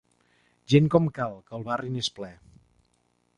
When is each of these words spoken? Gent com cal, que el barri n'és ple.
Gent 0.73 0.87
com 0.95 1.09
cal, 1.17 1.37
que 1.51 1.55
el 1.59 1.67
barri 1.69 1.93
n'és 1.97 2.11
ple. 2.17 2.31